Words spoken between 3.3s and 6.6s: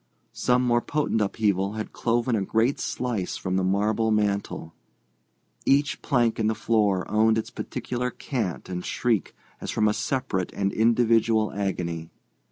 from the marble mantel. Each plank in the